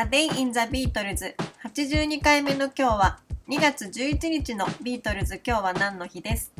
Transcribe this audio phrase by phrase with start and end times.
[0.00, 6.52] A Day in the Beatles 82回目の今日は2月11日のビートルズ今日は何の日です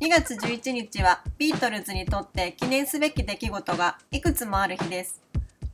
[0.00, 5.20] ？2月11日はビートルズにとって記念すべき出来事がいくつもある日です。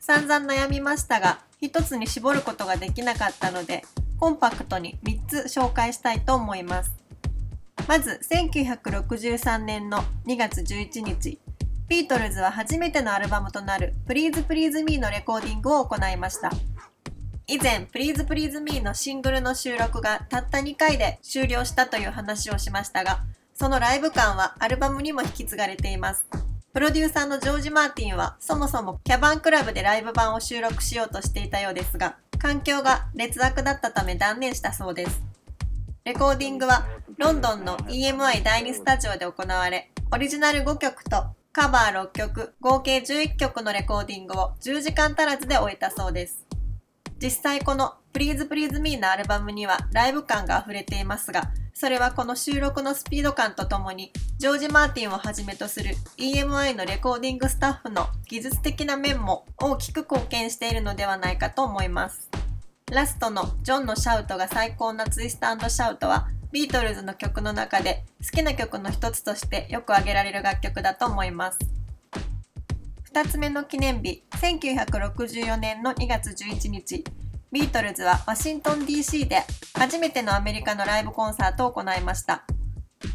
[0.00, 3.85] 散々悩みましたが一つに絞ることができなかったので
[4.18, 6.93] コンパクトに3つ紹介したいと思います。
[7.86, 11.39] まず1963年の2月11日。
[11.87, 16.50] ビートルズは初めてのアルバムとなる Please Please Me のレコーディングを行いました。
[17.46, 26.25] 以前 Please Please Me のシングルの収録がたった2回で終了したという話をしましたが、そのライブ感はアルバムにも引き継がれています。
[26.73, 35.23] プロデューサーのジョージ・マーティンはそもそもキャバンクラブでライブ版を収録しようとしていたようですが、環境が劣悪だったため断念したそうです。
[36.05, 36.87] レコーディングは
[37.19, 46.45] ロンドンの EMI 第2スタジオで行われ、オリジナル5曲とカバー6曲、合計11曲のレコーディングを10時間足らずで終えたそうです。
[47.23, 62.31] 実際この Please Please Me のアルバムにはライブ感が溢れていますが、それはこの収録のスピード感とともに、ジョージ・マーティンをはじめとする EMI のレコーディングスタッフの技術的な面も大きく貢献しているのではないかと思います。
[62.91, 71.59] ラストのジョンのシャウトが最高なツイストシャウトはビートルズの曲の中で好きな曲の一つとしてよく挙げられる楽曲だと思います。
[73.13, 77.03] 2つ目の記念日、1964年の2月11日、
[77.51, 79.43] ビートルズはワシントン DC で
[79.77, 82.45] 初めてのアメリカのライブコンサートを行いました。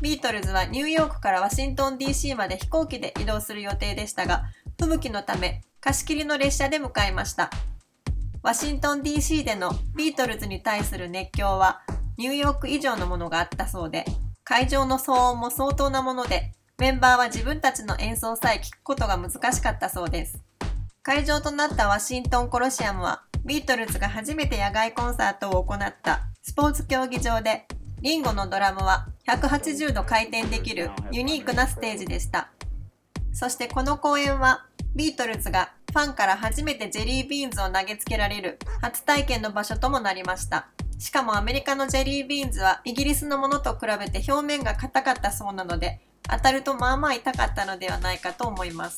[0.01, 7.49] ビートルズはニューヨークからワシントン DC まで飛行機で移動する予定でしたが、吹雪のため貸し切りの列車で向かいました。
[8.43, 11.83] ワシントン DC でのビートルズに対する熱狂は
[12.19, 14.03] ニューヨーク以上のものがあったそうで、
[14.43, 20.37] 会場の騒音も相当なもので、メンバーは自分たちの演奏さえ聞くことが難しかったそうです。
[21.01, 27.65] 会場となったワシントンコロシアムは、ビートルズが初めて野外コンサートを行ったスポーツ競技場で、
[28.01, 32.49] リンゴのドラムは180度回転できるユニークなステージでした。
[33.31, 40.67] そしてこの公演は、ビートルズがファンから初めてジェリービーンズを投げつけられる初体験の場所ともなりました。
[40.99, 48.97] しかもアメリカのジェリービーンズはイギリスのものと比べて表面が硬かったそうなので、当たるとまあまあ痛かったのではないかと思います。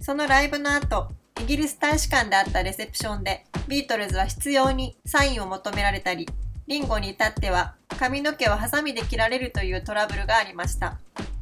[0.00, 1.08] そのライブの後、
[1.42, 6.26] イギリス大使館であったレセプションで、ビートルズは執拗にサインを求められたり、
[6.66, 10.98] リンゴに至っては髪の毛をハサミで切られるというトラブルがありました。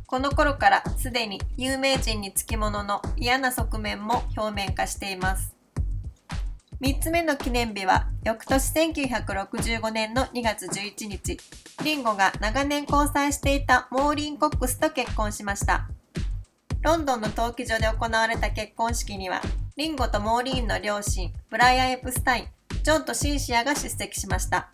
[0.06, 5.58] この頃からすでに有名人につきものの嫌な側面も表面化しています。
[6.81, 11.37] 3つ目の記念日は翌年1965年の2月11日、
[11.83, 15.89] リンゴが長年交際していたモーリン・コックスと結婚しました。
[16.83, 19.43] ロンドンの陶器所で行われた結婚式には、
[19.77, 22.47] リンゴとモーリーンの両親、ブライアン・エプスタイン、
[22.84, 24.69] ジョンとシンシアが出席しました。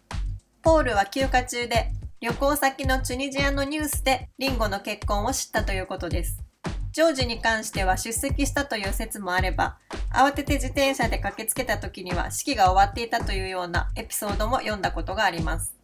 [0.61, 1.91] ポールは休暇中で、
[2.21, 6.43] 旅行先のチュニジアのニュースでリンゴの結婚を知ったということです。
[6.95, 9.79] ジョージに関しては出席したという説もあれば、
[10.13, 15.75] 慌てて自転車で駆けつけた時には式が終わっていたというようなエピソードも読んだことがあります。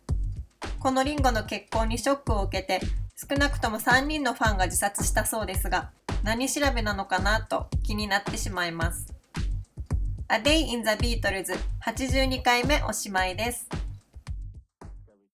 [0.78, 2.80] このリンゴの結婚にショックを受けて、
[3.16, 5.90] 少なくとも3人のファンが自殺したそうですが、
[6.22, 9.12] 何調べなのかなと気になってしまいます。
[10.28, 13.66] A Day in the Beatles 82回目おしまいです。